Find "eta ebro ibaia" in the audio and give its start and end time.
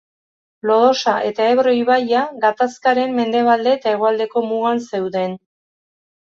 1.31-2.23